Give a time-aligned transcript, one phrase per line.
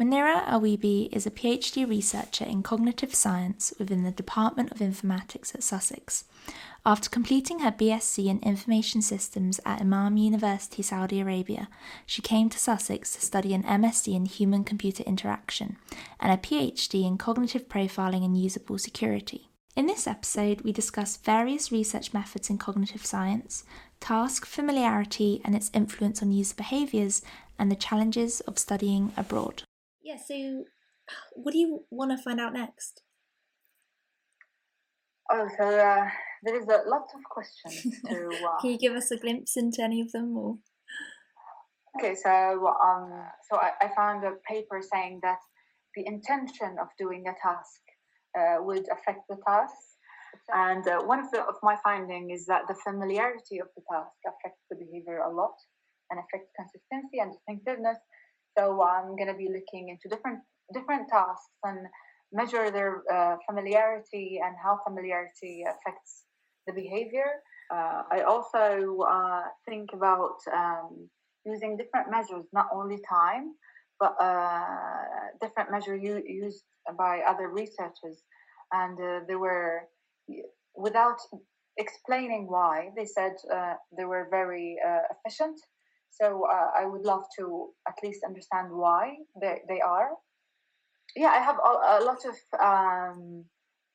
[0.00, 5.62] Munirah Alwhibi is a PhD researcher in cognitive science within the Department of Informatics at
[5.62, 6.24] Sussex.
[6.86, 11.68] After completing her BSc in Information Systems at Imam University, Saudi Arabia,
[12.06, 15.76] she came to Sussex to study an MSc in Human Computer Interaction
[16.18, 19.50] and a PhD in Cognitive Profiling and Usable Security.
[19.76, 23.62] In this episode, we discuss various research methods in cognitive science,
[24.00, 27.20] task familiarity and its influence on user behaviours,
[27.58, 29.64] and the challenges of studying abroad.
[30.12, 30.64] Yeah, so
[31.36, 33.00] what do you want to find out next?
[35.30, 36.06] Oh, so uh,
[36.42, 38.28] there is a lot of questions to.
[38.44, 38.60] Uh...
[38.60, 40.58] Can you give us a glimpse into any of them, or?
[41.96, 43.08] Okay, so um,
[43.48, 45.38] so I, I found a paper saying that
[45.96, 47.80] the intention of doing a task
[48.38, 49.72] uh, would affect the task,
[50.52, 54.16] and uh, one of the of my finding is that the familiarity of the task
[54.28, 55.56] affects the behavior a lot,
[56.10, 57.96] and affects consistency and distinctiveness.
[58.56, 60.40] So I'm going to be looking into different
[60.72, 61.86] different tasks and
[62.32, 66.24] measure their uh, familiarity and how familiarity affects
[66.66, 67.42] the behavior.
[67.72, 71.08] Uh, I also uh, think about um,
[71.44, 73.54] using different measures, not only time,
[74.00, 76.64] but uh, different measures used
[76.98, 78.22] by other researchers.
[78.72, 79.82] And uh, they were,
[80.74, 81.18] without
[81.78, 84.76] explaining why, they said uh, they were very
[85.10, 85.60] efficient.
[86.20, 90.10] So I would love to at least understand why they, they are
[91.16, 93.44] yeah, I have a, a lot of um,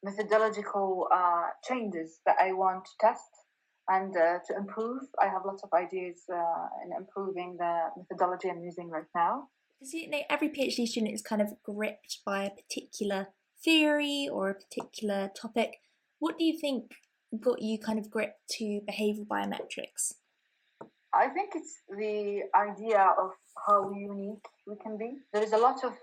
[0.04, 3.30] methodological uh, changes that I want to test
[3.88, 5.04] and uh, to improve.
[5.22, 9.48] I have lots of ideas uh, in improving the methodology I'm using right now.
[9.80, 13.28] Because you know, every PhD student is kind of gripped by a particular
[13.64, 15.78] theory or a particular topic.
[16.20, 16.92] What do you think
[17.42, 20.14] got you kind of gripped to behavioral biometrics?
[21.18, 23.32] I think it's the idea of
[23.66, 25.18] how unique we can be.
[25.34, 25.94] There is a lot of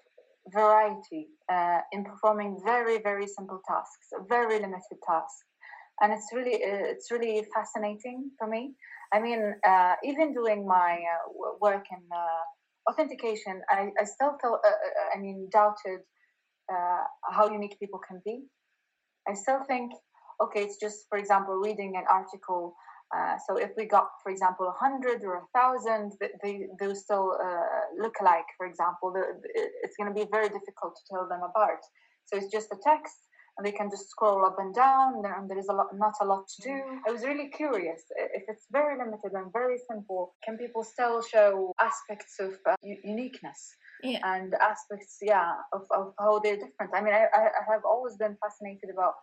[0.53, 5.45] variety uh, in performing very very simple tasks very limited tasks.
[6.01, 8.75] And it's really uh, it's really fascinating for me.
[9.12, 14.61] I mean uh, even doing my uh, work in uh, authentication I, I still felt
[14.67, 16.00] uh, i mean doubted
[17.37, 18.43] how unique people can be.
[19.28, 19.93] I still think
[20.43, 22.75] okay it's just for example reading an article
[23.14, 27.38] uh, so if we got, for example, a hundred or a thousand, they they still
[27.41, 28.48] uh, look alike.
[28.58, 29.12] For example,
[29.84, 31.80] it's going to be very difficult to tell them apart.
[32.26, 33.19] So it's just a text,
[33.56, 36.25] and they can just scroll up and down, and there is a lot, not a
[36.25, 36.76] lot to do.
[37.06, 38.02] I was really curious
[38.36, 40.34] if it's very limited and very simple.
[40.44, 43.60] Can people still show aspects of uh, uniqueness?
[44.02, 44.19] Yeah.
[44.25, 48.36] and aspects yeah of, of how they're different i mean I, I have always been
[48.42, 49.14] fascinated about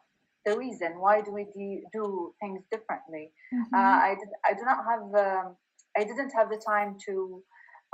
[0.45, 3.31] the reason why do we do, do things differently?
[3.53, 3.75] Mm-hmm.
[3.75, 5.55] uh, I, did, I do not have um,
[5.97, 7.43] i didn't have the time to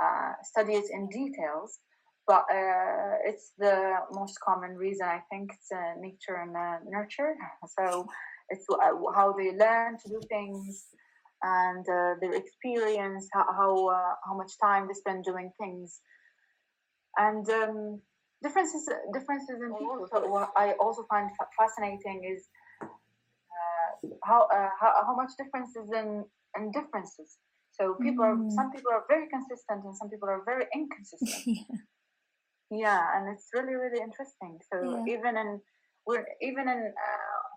[0.02, 1.78] uh, study it in details
[2.26, 7.34] but uh, it's the most common reason i think it's uh, nature and uh, nurture.
[7.78, 8.06] So
[8.50, 10.86] it's uh, how they learn to do things
[11.42, 11.84] and
[12.20, 13.72] their experience how how,
[14.26, 16.00] how much time they spend doing things.
[17.16, 18.00] And um,
[18.42, 20.06] differences differences in people.
[20.12, 22.48] So what I also find fascinating is
[22.82, 26.24] uh, how, uh, how how much differences in
[26.56, 27.38] in differences.
[27.72, 28.30] So people mm.
[28.30, 31.46] are some people are very consistent and some people are very inconsistent.
[31.46, 32.82] yeah.
[32.84, 34.58] yeah, and it's really really interesting.
[34.72, 35.14] So yeah.
[35.14, 35.60] even in
[36.06, 37.48] we're even in uh,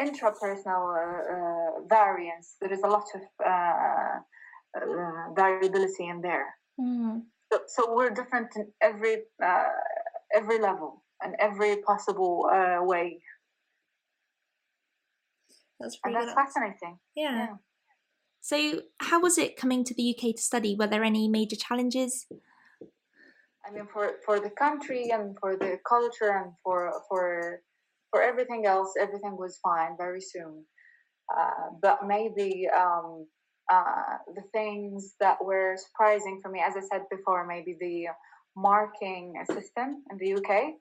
[0.00, 4.18] intrapersonal uh, uh, variance, there is a lot of uh,
[5.34, 6.54] variability in there.
[6.80, 7.22] Mm.
[7.52, 9.64] So, so we're different in every uh,
[10.34, 13.20] every level and every possible uh, way.
[15.80, 16.98] That's and that's fascinating.
[17.14, 17.36] Yeah.
[17.36, 17.54] yeah.
[18.40, 20.76] So, how was it coming to the UK to study?
[20.78, 22.26] Were there any major challenges?
[23.66, 27.60] I mean, for for the country and for the culture and for for
[28.10, 30.64] for everything else, everything was fine very soon.
[31.36, 33.26] Uh, but maybe um,
[33.72, 38.06] uh, the things that were surprising for me, as I said before, maybe the
[38.56, 40.74] marking system in the UK.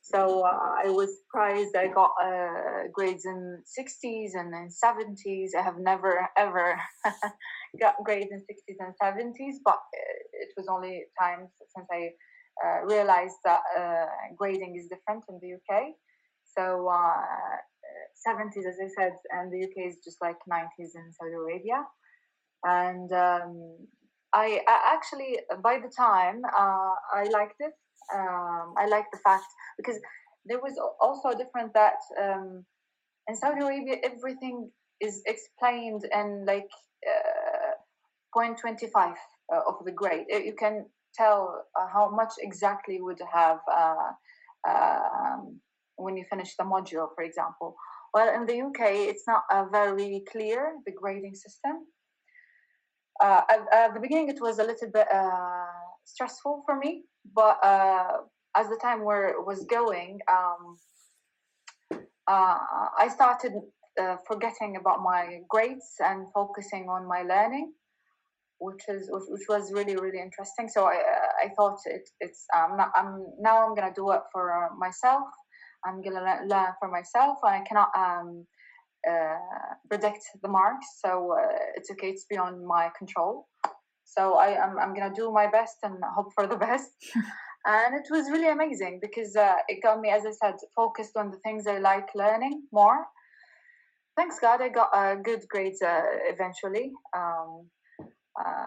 [0.00, 5.50] So uh, I was surprised I got uh, grades in 60s and in 70s.
[5.58, 6.80] I have never ever
[7.80, 12.10] got grades in 60s and 70s, but uh, it was only times since I
[12.64, 14.06] uh, realized that uh,
[14.36, 15.92] grading is different in the UK.
[16.56, 16.90] So
[18.26, 21.84] 70s, as I said, and the UK is just like 90s in Saudi Arabia
[22.64, 23.76] and um,
[24.34, 27.72] I, I, actually by the time uh, I liked it.
[28.14, 29.44] Um, I liked the fact
[29.76, 29.98] because
[30.46, 32.64] there was also different that um,
[33.28, 34.70] in Saudi Arabia everything
[35.00, 36.68] is explained in like
[37.06, 37.74] uh,
[38.36, 39.14] 0.25
[39.52, 40.26] uh, of the grade.
[40.30, 44.12] You can tell uh, how much exactly you would have uh,
[44.68, 45.60] um,
[45.96, 47.76] when you finish the module, for example.
[48.14, 51.86] Well, in the UK, it's not uh, very clear the grading system.
[53.20, 55.66] Uh, at, at, the beginning, it was a little bit uh,
[56.04, 57.02] stressful for me,
[57.34, 58.18] but uh,
[58.56, 60.76] as the time where was going, um,
[62.28, 63.52] I started
[64.26, 67.72] forgetting about my grades and focusing on my learning
[68.58, 70.68] which is which was really really interesting.
[70.68, 70.98] So I
[71.44, 75.28] I thought it it's not, I'm now I'm gonna do it for uh, myself.
[75.84, 77.38] I'm gonna learn, learn for myself.
[77.44, 78.67] I cannot um uh,
[79.88, 82.10] predict the marks, so uh, it's okay.
[82.10, 83.48] It's beyond my control.
[84.04, 86.90] So I am I'm, I'm gonna do my best and hope for the best.
[87.66, 91.30] and it was really amazing because uh, it got me, as I said, focused on
[91.30, 93.06] the things I like learning more.
[94.16, 96.90] Thanks God, I got uh, good grades uh, eventually.
[97.16, 97.68] Um,
[98.00, 98.64] uh,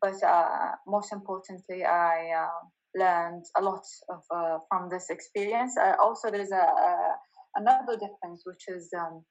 [0.00, 4.22] but uh, most importantly, I uh, learned a lot of,
[4.68, 5.74] from this experience.
[6.02, 7.16] also, there's a, a,
[7.56, 9.22] another difference, which is um,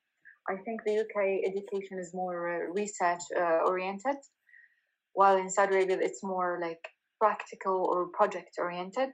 [0.47, 3.21] I think the UK education is more research
[3.65, 4.17] oriented,
[5.13, 6.81] while in Saudi Arabia it's more like
[7.19, 9.09] practical or project oriented.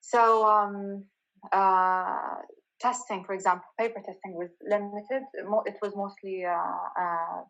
[0.00, 1.04] So um,
[1.52, 2.36] uh,
[2.80, 5.22] testing, for example, paper testing was limited.
[5.34, 7.42] It was mostly uh, uh,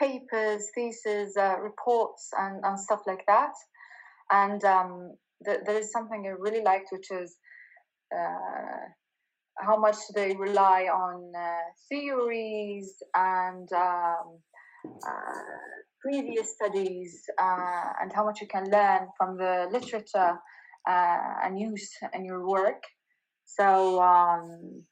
[0.00, 3.52] papers, theses, uh, reports, and, and stuff like that.
[4.30, 5.12] And um,
[5.44, 7.36] th- there is something I really liked, which is
[8.14, 8.88] uh,
[9.58, 11.58] how much they rely on uh,
[11.88, 14.38] theories and um,
[15.06, 15.42] uh,
[16.00, 20.38] previous studies, uh, and how much you can learn from the literature
[20.88, 22.82] uh, and use in your work.
[23.44, 24.82] So um,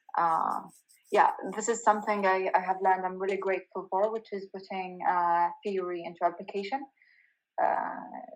[1.10, 5.00] yeah, this is something I, I have learned I'm really grateful for, which is putting
[5.64, 6.80] theory into application.
[7.62, 7.90] Uh,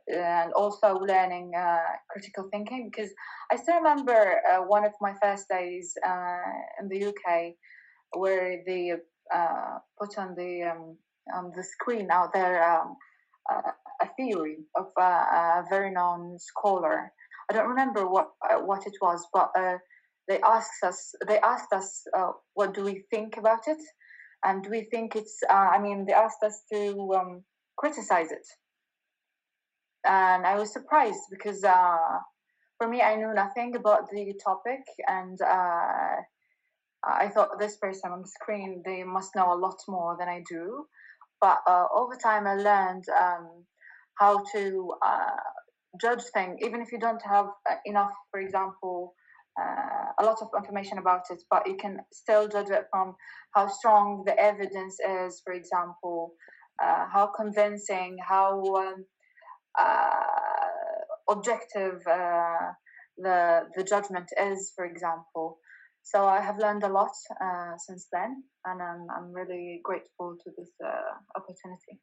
[0.06, 1.78] and also learning uh,
[2.10, 3.10] critical thinking because
[3.50, 5.94] I still remember uh, one of my first days
[6.78, 7.54] in the UK
[8.12, 8.92] where they
[9.98, 10.98] put on the um,
[11.34, 12.96] on the screen out there um,
[13.50, 17.10] a theory of a very known scholar.
[17.50, 18.28] I don't remember what
[18.66, 19.50] what it was, but
[20.28, 23.82] they asked us they asked us uh, what do we think about it
[24.44, 27.42] and we think it's uh, i mean they asked us to um,
[27.76, 28.46] criticize it
[30.04, 32.18] and i was surprised because uh,
[32.78, 36.16] for me i knew nothing about the topic and uh,
[37.04, 40.42] i thought this person on the screen they must know a lot more than i
[40.48, 40.86] do.
[41.40, 43.64] But uh, over time i learned um,
[44.18, 45.42] how to uh,
[46.00, 47.48] judge things even if you don't have
[47.84, 49.14] enough for example
[49.60, 53.14] uh, a lot of information about it, but you can still judge it from
[53.54, 56.32] how strong the evidence is, for example,
[56.82, 59.13] uh, how convincing, how um, uh,
[61.28, 62.72] objective uh,
[63.18, 65.58] the the judgment is, for example.
[66.02, 70.50] So I have learned a lot uh, since then, and I'm I'm really grateful to
[70.56, 72.00] this uh, opportunity.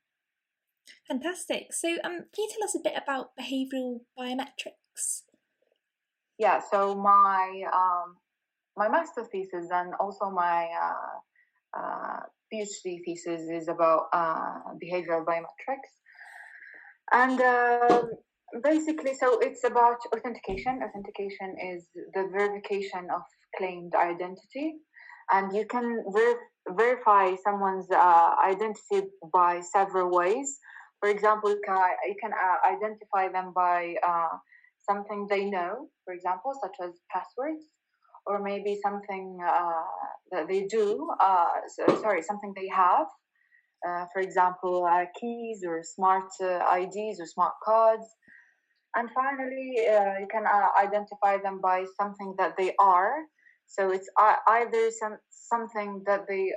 [1.07, 1.71] Fantastic.
[1.71, 5.23] So, um, can you tell us a bit about behavioural biometrics?
[6.41, 8.17] yeah so my um,
[8.75, 11.17] my master thesis and also my uh,
[11.79, 12.19] uh,
[12.51, 15.91] phd thesis is about uh, behavioral biometrics
[17.13, 18.11] and um,
[18.63, 20.81] basically so it's about authentication.
[20.83, 23.21] Authentication is the verification of
[23.57, 24.75] claimed identity.
[25.31, 26.39] And you can ver-
[26.69, 30.57] verify someone's uh, identity by several ways.
[30.99, 34.35] For example you can, you can uh, identify them by uh,
[34.89, 37.65] something they know, for example, such as passwords,
[38.25, 39.83] or maybe something uh,
[40.31, 43.07] that they do, uh, so, sorry, something they have.
[43.87, 48.05] Uh, for example, uh, keys or smart uh, IDs or smart cards.
[48.95, 50.45] And finally, uh, you can
[50.79, 53.13] identify them by something that they are.
[53.65, 54.09] So it's
[54.49, 56.51] either some, something that they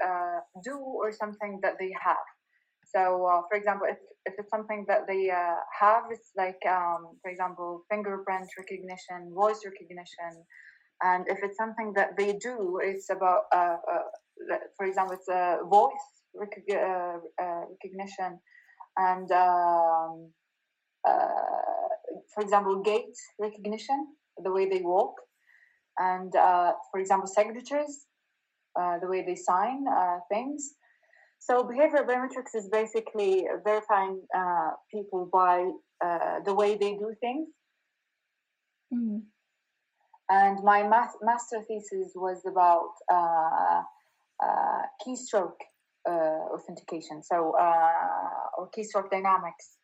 [0.64, 2.26] do or something that they have.
[2.94, 7.18] So, uh, for example, if, if it's something that they uh, have, it's like, um,
[7.22, 10.44] for example, fingerprint recognition, voice recognition.
[11.02, 15.58] And if it's something that they do, it's about, uh, uh for example, it's a
[15.68, 18.40] voice rec- uh, uh, recognition.
[18.96, 20.32] And, um,
[22.32, 24.08] for example, gait recognition,
[24.42, 25.14] the way they walk.
[25.98, 28.06] And, for example, signatures,
[28.76, 29.84] the way they sign
[30.30, 30.74] things
[31.46, 35.68] so behavioral biometrics is basically verifying uh, people by
[36.02, 37.48] uh, the way they do things.
[38.92, 39.22] Mm.
[40.30, 43.82] And my math- master thesis was about uh,
[44.42, 45.73] uh keystroke uh,
[46.10, 49.76] authentication, so uh, or keystroke dynamics,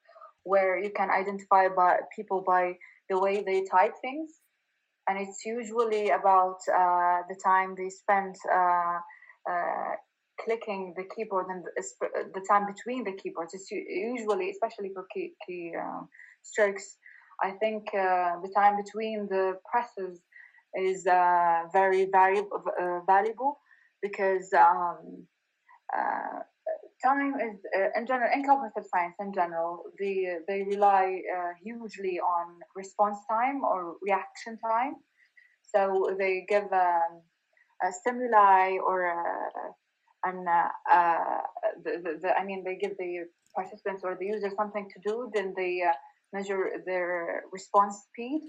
[0.44, 2.74] where you can identify by people by
[3.08, 4.30] the way they type things
[5.10, 8.98] and it's usually about uh, the time they spend uh,
[9.50, 9.92] uh,
[10.44, 11.64] clicking the keyboard and
[12.34, 13.52] the time between the keyboards.
[13.54, 16.08] It's usually, especially for key, key um,
[16.42, 16.96] strokes,
[17.42, 20.20] I think uh, the time between the presses
[20.74, 23.58] is uh, very valuable, uh, valuable
[24.02, 25.26] because um,
[27.02, 32.20] time is uh, in general in cognitive science in general they they rely uh, hugely
[32.20, 34.94] on response time or reaction time.
[35.72, 37.22] So they give um,
[37.82, 41.40] a stimuli or a, an uh, uh,
[41.84, 45.30] the, the, the, i mean they give the participants or the user something to do
[45.34, 45.92] then they uh,
[46.32, 48.42] measure their response speed.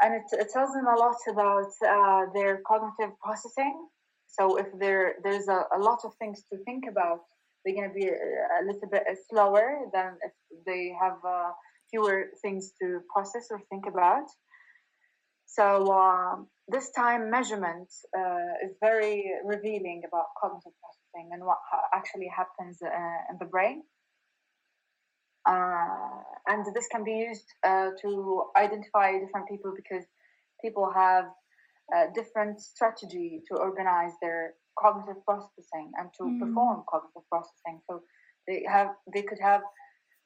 [0.00, 3.88] And it, it tells them a lot about uh, their cognitive processing
[4.28, 7.20] so if there there's a, a lot of things to think about,
[7.64, 10.32] they're going to be a, a, little bit slower than if
[10.66, 11.50] they have uh,
[11.90, 14.26] fewer things to process or think about.
[15.46, 21.58] So um, this time measurement uh, is very revealing about cognitive processing and what
[21.94, 22.88] actually happens uh,
[23.30, 23.82] in the brain.
[25.46, 30.04] Uh, and this can be used uh, to identify different people because
[30.62, 31.24] people have
[32.14, 36.40] different strategy to organize their cognitive processing and to mm.
[36.40, 37.80] perform cognitive processing.
[37.88, 38.02] So
[38.46, 39.62] they have they could have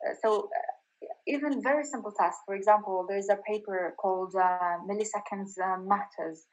[0.04, 2.42] uh, so uh, even very simple tasks.
[2.47, 6.47] For example, there's a paper called uh, Milliseconds uh, Matters,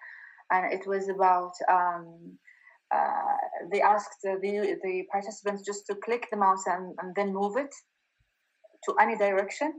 [0.52, 1.54] and it was about.
[1.70, 2.38] Um,
[2.92, 3.38] uh,
[3.72, 7.72] they asked the, the participants just to click the mouse and, and then move it
[8.84, 9.72] to any direction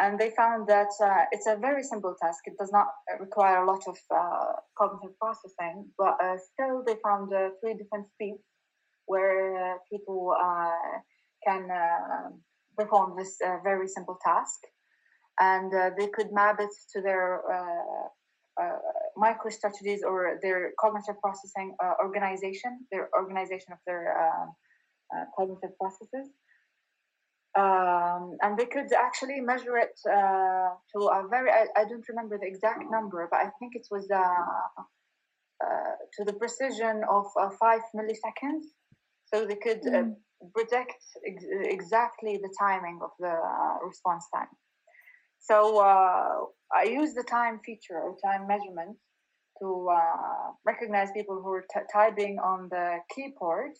[0.00, 2.40] and they found that uh, it's a very simple task.
[2.46, 2.88] It does not
[3.20, 8.08] require a lot of uh, cognitive processing, but uh, still they found uh, three different
[8.14, 8.42] speeds
[9.06, 10.98] where uh, people uh,
[11.46, 11.68] can
[12.76, 14.58] perform this very simple task,
[15.38, 17.40] and they could map it to their
[19.16, 24.16] micro strategies or their cognitive processing organization, their organization of their
[25.36, 26.30] cognitive processes
[27.56, 32.36] um, and they could actually measure it uh, to a very I, I, don't remember
[32.38, 34.82] the exact number but i think it was uh,
[35.64, 38.64] uh, to the precision of uh, five milliseconds.
[39.32, 40.14] So they could mm.
[40.52, 44.48] predict ex- exactly the timing of the uh, response time.
[45.38, 45.56] So
[46.74, 48.96] i use the time feature or time measurement
[49.60, 49.88] to
[50.64, 53.72] recognize people who are t- typing on the keyboard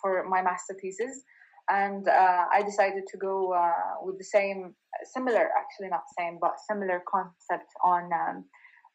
[0.00, 1.24] for my masterpieces
[1.68, 4.74] and uh, I decided to go uh, with the same,
[5.04, 8.44] similar, actually not same, but similar concept on um,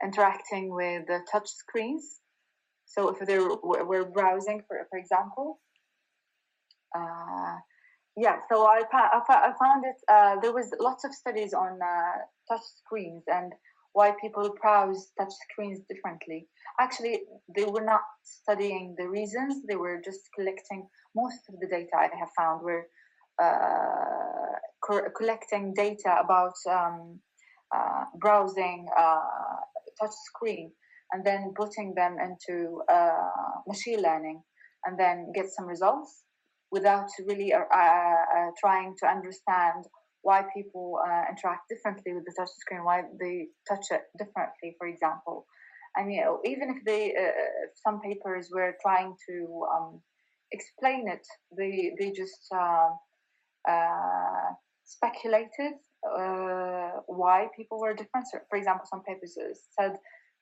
[0.04, 2.20] interacting with the touch screens.
[2.86, 5.60] So if they were browsing, for for example,
[6.96, 7.56] uh,
[8.16, 8.38] yeah.
[8.50, 9.96] So I I found it.
[10.08, 12.18] Uh, there was lots of studies on uh,
[12.48, 13.52] touch screens and
[13.96, 16.48] why people browse touch screens differently.
[16.82, 17.22] Actually,
[17.56, 20.86] they were not studying the reasons; they were just collecting
[21.16, 22.86] most of the data I have found were
[23.42, 27.20] uh, co- collecting data about um,
[27.75, 29.60] uh, browsing uh,
[30.00, 30.72] touch screen
[31.14, 33.32] and then putting them into uh,
[33.66, 34.42] machine learning
[34.86, 36.24] and then get some results
[36.70, 39.86] without really uh, uh, trying to understand
[40.27, 40.88] why people
[41.32, 43.36] interact differently with the touch screen, why they
[43.70, 45.46] touch it differently, for example.
[45.96, 47.13] And you know, even if they,
[47.86, 49.36] some papers were trying to
[49.74, 50.01] um,
[50.51, 51.25] explain it.
[51.58, 52.89] They they just uh,
[53.70, 54.48] uh,
[54.84, 58.27] speculated uh, why people were different.
[58.32, 59.38] So for example, some papers
[59.77, 59.94] said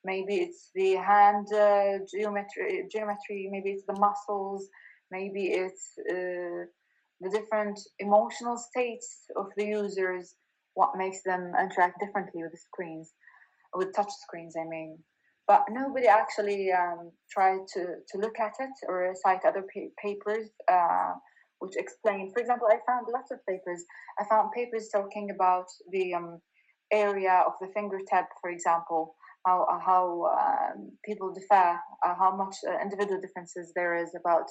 [0.04, 3.48] maybe it's the hand uh, geometry, geometry.
[3.50, 4.68] Maybe it's the muscles.
[5.10, 6.64] Maybe it's uh,
[7.24, 10.36] the different emotional states of the users.
[10.74, 13.12] What makes them interact differently with the screens,
[13.74, 14.54] with touch screens?
[14.60, 14.98] I mean
[15.46, 20.48] but nobody actually um, tried to, to look at it or cite other pa- papers
[20.70, 21.12] uh,
[21.58, 22.32] which explain.
[22.32, 23.84] For example, I found lots of papers.
[24.18, 26.40] I found papers talking about the um,
[26.92, 29.14] area of the fingertip, for example,
[29.46, 34.46] how how um, people differ, uh, how much uh, individual differences there is about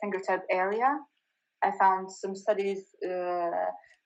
[0.00, 0.98] fingertip area.
[1.62, 2.84] I found some studies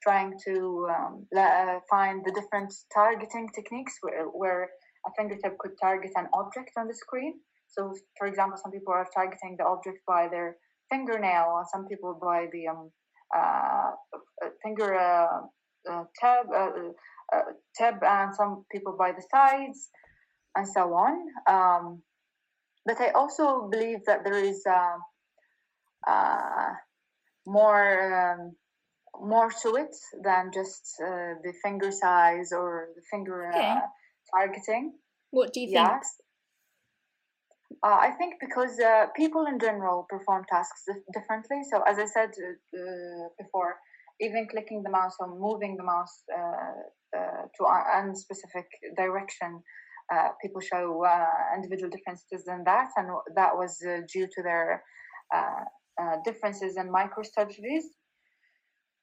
[0.03, 4.71] trying to um, uh, find the different targeting techniques where, where
[5.07, 7.35] a fingertip could target an object on the screen.
[7.69, 10.57] So, for example, some people are targeting the object by their
[10.91, 12.91] fingernail, and some people by the um,
[13.35, 13.91] uh,
[14.63, 15.41] finger uh,
[15.91, 16.71] uh, tab, uh,
[17.35, 17.43] uh,
[17.75, 19.89] tab, and some people by the sides,
[20.57, 21.15] and so on.
[21.49, 22.03] Um,
[22.85, 24.65] but I also believe that there is
[27.47, 28.57] more um,
[29.21, 33.71] more to it than just uh, the finger size or the finger okay.
[33.71, 33.81] uh,
[34.35, 34.95] targeting.
[35.31, 35.89] What do you think?
[35.89, 36.17] Yes.
[37.85, 41.63] Uh, I think because uh, people in general perform tasks differently.
[41.71, 43.77] So, as I said uh, before,
[44.21, 47.19] even clicking the mouse or moving the mouse uh,
[47.57, 49.63] to a specific direction,
[50.41, 51.05] people show
[51.55, 53.79] individual differences in that, and that was
[54.13, 54.83] due to their
[56.25, 57.85] differences in micro strategies.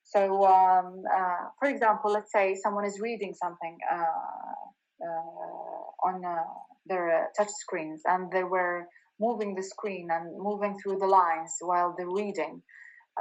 [0.04, 6.44] So, um, uh, for example, let's say someone is reading something uh, uh, on uh,
[6.88, 8.88] their uh, touch screens and they were
[9.20, 12.62] moving the screen and moving through the lines while they're reading.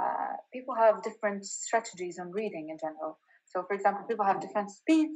[0.00, 3.18] Uh, people have different strategies on reading in general.
[3.44, 5.12] So, for example, people have different speeds.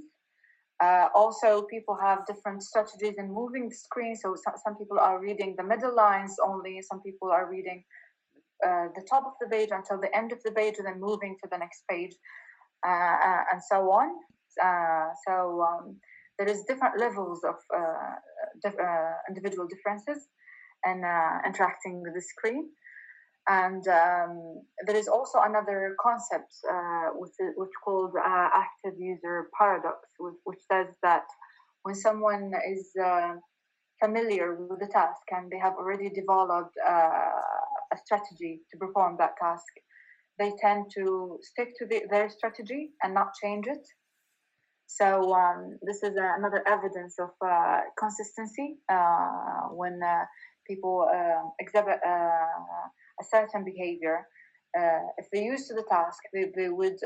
[1.14, 4.16] Also, people have different strategies in moving the screen.
[4.16, 7.84] So, some, some people are reading the middle lines only, some people are reading
[8.66, 11.36] uh, the top of the page until the end of the page and then moving
[11.42, 12.14] to the next page
[12.86, 14.08] uh, uh and so on.
[14.62, 15.96] Uh, so um,
[16.38, 17.56] there is different levels of
[18.62, 18.86] dif-
[19.28, 20.28] individual differences
[20.84, 21.04] and
[21.46, 22.70] interacting with the screen.
[23.48, 26.54] And um, there is also another concept
[27.14, 31.24] which is which called active user paradox, which, which, says that
[31.82, 32.92] when someone is
[34.00, 39.72] familiar with the task and they have already developed a strategy to perform that task,
[40.38, 43.86] they tend to stick to the, their strategy and not change it.
[44.86, 50.24] So um, this is uh, another evidence of uh, consistency uh, when uh,
[50.66, 52.10] people um, exhibit uh,
[53.20, 54.26] a certain behavior.
[54.78, 56.98] Uh, if they're used to the task, they, they would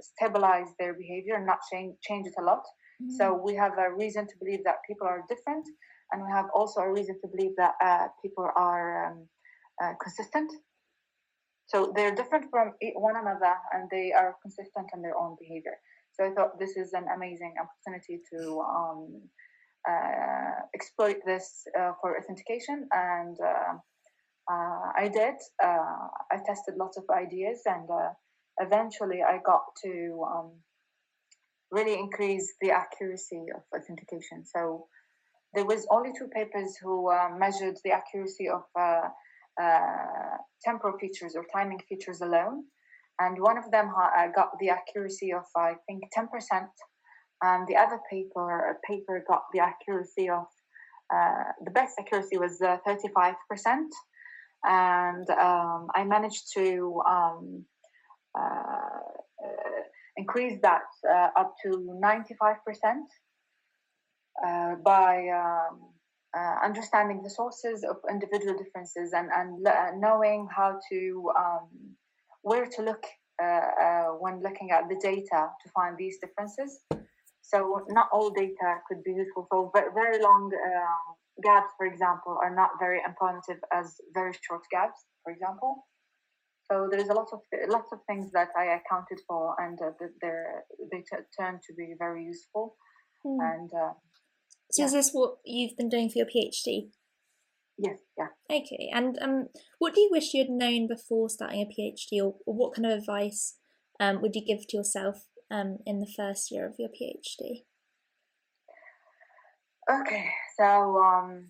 [0.00, 2.62] stabilize their behavior and not change, change it a lot.
[3.02, 3.16] Mm-hmm.
[3.16, 5.66] So we have a reason to believe that people are different,
[6.12, 7.74] and we have also a reason to believe that
[8.22, 9.28] people are um,
[9.82, 10.50] uh, consistent.
[11.66, 15.76] So they're different from one another and they are consistent in their own behavior.
[16.12, 19.28] So I thought this is an amazing opportunity to um, uh,
[20.74, 22.88] exploit this uh, for authentication.
[22.92, 23.74] And uh,
[24.50, 25.34] uh, I did.
[25.62, 27.88] Uh, I tested lots of ideas and
[28.60, 30.50] eventually I got to um,
[31.70, 34.44] really increase the accuracy of authentication.
[34.44, 34.86] So
[35.54, 38.62] there was only two papers who measured the accuracy of
[39.58, 42.64] uh, temporal features or timing features alone.
[43.18, 46.28] And one of them uh, got the accuracy of, I think, 10%.
[47.42, 50.46] And the other paper, uh, paper got the accuracy of,
[51.14, 53.34] uh, the best accuracy was 35%.
[54.64, 57.64] And um, I managed to um,
[60.16, 60.82] increase that
[61.36, 62.56] up to 95%
[64.82, 65.78] by um,
[66.36, 71.68] uh, understanding the sources of individual differences and, and uh, knowing how to um,
[72.42, 73.04] where to look
[73.42, 76.80] uh, uh, when looking at the data to find these differences.
[77.48, 79.46] So not all data could be useful.
[79.50, 85.06] So very long um, gaps, for example, are not very informative as very short gaps,
[85.24, 85.86] for example.
[86.70, 89.92] So there is a lot of lots of things that I accounted for, and uh,
[90.20, 92.76] they t- turn to be very useful.
[93.24, 93.38] Mm.
[93.40, 93.92] And uh,
[94.70, 94.86] so yeah.
[94.86, 96.90] is this what you've been doing for your PhD?
[97.78, 98.26] Yes, yeah.
[98.50, 99.46] Okay, and um,
[99.78, 102.84] what do you wish you had known before starting a PhD, or, or what kind
[102.84, 103.54] of advice
[103.98, 107.64] um, would you give to yourself um, in the first year of your PhD?
[109.90, 110.26] Okay,
[110.58, 111.48] so um,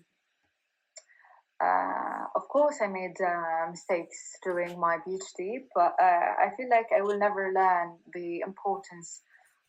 [1.61, 6.87] uh, of course I made uh, mistakes during my PhD, but uh, I feel like
[6.95, 9.21] I will never learn the importance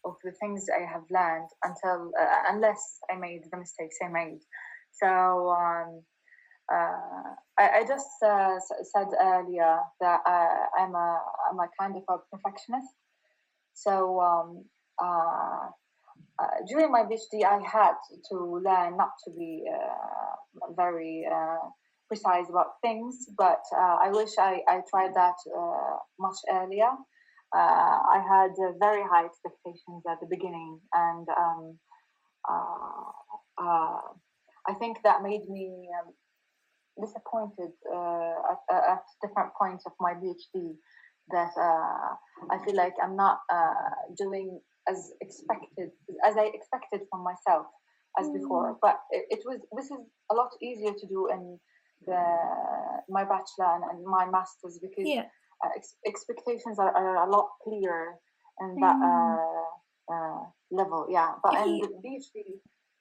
[0.04, 4.40] of the things I have learned until uh, unless I made the mistakes I made.
[5.02, 6.02] So um,
[6.72, 8.54] uh, I, I, just uh,
[8.94, 12.94] said earlier that uh, I'm a I'm a kind of a perfectionist.
[13.84, 14.64] So um,
[15.02, 15.68] uh,
[16.38, 17.94] uh, during my PhD, I had
[18.30, 19.64] to learn not to be
[20.76, 21.26] very
[22.08, 25.36] precise about things, but I wish I, I tried that
[26.18, 26.90] much earlier
[27.54, 31.78] uh, I had uh, very high expectations at the beginning, and um,
[32.48, 33.10] uh,
[33.58, 34.00] uh
[34.68, 36.14] I think that made me um,
[37.00, 40.76] disappointed uh, at, at, different points of my PhD.
[41.32, 42.14] That uh,
[42.50, 43.40] I feel like I'm not
[44.16, 45.90] doing as expected
[46.26, 47.66] as I expected from myself
[48.18, 48.34] as mm.
[48.40, 48.78] before.
[48.80, 49.98] But it, it, was this is
[50.30, 51.58] a lot easier to do in
[52.06, 52.22] the
[53.08, 55.06] my bachelor and, and my masters because.
[55.06, 55.24] Yeah
[55.64, 58.14] uh, ex- expectations are, are, a lot clearer
[58.60, 59.04] in that mm.
[59.04, 61.06] uh, uh, level.
[61.10, 62.44] Yeah, but if you, the PhD.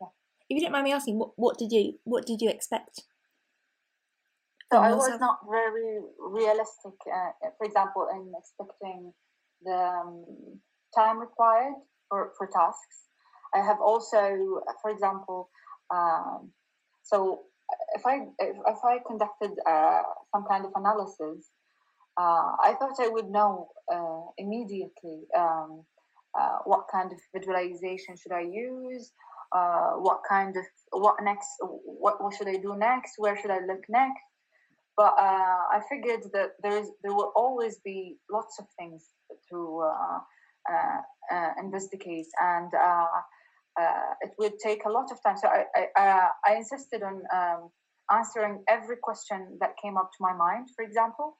[0.01, 0.07] Yeah.
[0.49, 3.03] If you don't mind me asking, what, what did you what did you expect?
[4.71, 9.11] So I was not very realistic, uh, for example, in expecting
[9.63, 10.25] the um,
[10.95, 11.73] time required
[12.07, 13.05] for, for tasks.
[13.55, 15.49] I have also, for example,
[15.89, 16.51] um,
[17.01, 17.41] so
[17.95, 20.01] if I if, if I conducted uh,
[20.33, 21.49] some kind of analysis,
[22.19, 25.83] uh, I thought I would know uh, immediately um,
[26.39, 29.11] uh, what kind of visualization should I use,
[29.55, 33.59] uh, what kind of what next, what what should I do next, where should I
[33.65, 34.28] look next.
[34.99, 39.01] But uh, I figured that there is there will always be lots of things
[39.49, 39.57] to
[41.63, 42.69] investigate and
[43.79, 45.37] uh, it would take a lot of time.
[45.37, 47.69] So I, I, uh, I insisted on um,
[48.11, 51.37] answering every question that came up to my mind, for example.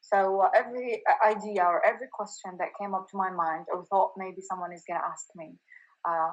[0.00, 4.12] So uh, every idea or every question that came up to my mind or thought
[4.16, 5.52] maybe someone is going to ask me,
[6.08, 6.30] uh,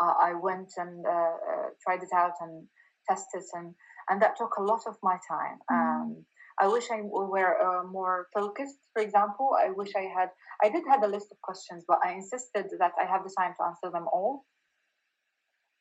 [0.00, 2.66] I went and uh, uh, tried it out and
[3.08, 3.74] tested and
[4.08, 5.58] and that took a lot of my time.
[5.70, 5.74] Mm.
[5.74, 6.24] Um,
[6.60, 8.78] I wish I were more focused.
[8.92, 10.28] For example, I wish I had.
[10.62, 13.54] I did have a list of questions, but I insisted that I have the time
[13.58, 14.44] to answer them all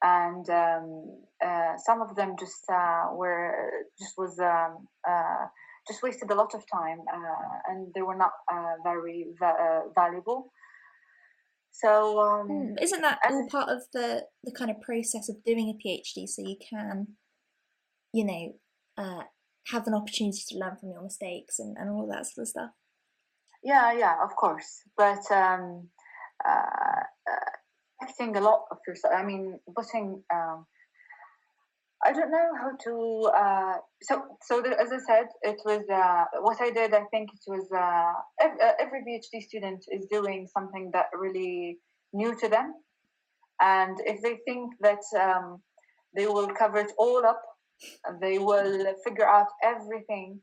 [0.03, 5.45] and um, uh, some of them just uh, were just was um, uh,
[5.87, 9.81] just wasted a lot of time uh, and they were not uh, very va- uh,
[9.95, 10.51] valuable
[11.71, 15.69] so um, hmm, isn't that all part of the the kind of process of doing
[15.69, 17.07] a phd so you can
[18.13, 19.23] you know
[19.71, 22.69] have an opportunity to learn from your mistakes and, and all that sort of stuff
[23.63, 25.87] yeah yeah of course but um,
[28.03, 29.13] expecting a lot of yourself.
[29.15, 30.23] I mean, putting.
[30.33, 30.65] Um,
[32.05, 33.31] I don't know how to.
[33.35, 36.93] Uh, so, so as I said, it was uh, what I did.
[36.93, 41.77] I think it was uh, every, uh, every PhD student is doing something that really
[42.11, 42.73] new to them,
[43.61, 45.61] and if they think that um,
[46.15, 47.41] they will cover it all up,
[48.21, 50.39] they will figure out everything,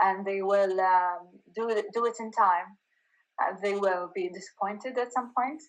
[0.00, 2.76] and they will um, do it do it in time.
[3.42, 5.60] Uh, they will be disappointed at some point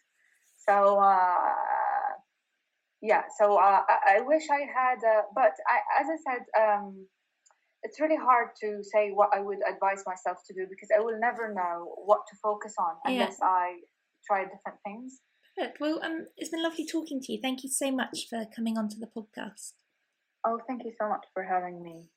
[0.68, 2.18] so uh,
[3.02, 7.06] yeah, so uh, I, I, wish I had, uh, but I, as I said, um,
[7.84, 11.20] it's really hard to say what I would advise myself to do because I will
[11.20, 13.48] never know what to focus on unless yeah.
[13.48, 13.76] I
[14.26, 15.20] try different things.
[15.58, 15.74] Good.
[15.80, 17.40] Well, um, it's been lovely talking to you.
[17.42, 19.74] Thank you so much for coming onto the podcast.
[20.46, 22.10] Oh, thank you so much for having me.